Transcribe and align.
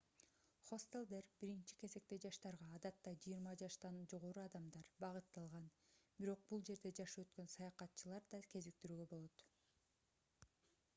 хостелдер 0.67 1.27
биринчи 1.41 1.75
кезекте 1.83 2.17
жаштарга 2.25 2.69
адатта 2.77 3.13
жыйырма 3.27 3.53
жаштан 3.63 3.99
жогору 4.15 4.43
адамдар 4.45 4.89
багытталган 5.07 5.69
бирок 6.23 6.43
бул 6.53 6.67
жерде 6.73 6.95
жашы 7.03 7.27
өткөн 7.27 7.53
саякатчыларды 7.59 8.37
да 8.37 8.43
кезиктирүүгө 8.57 9.09
болот 9.17 9.49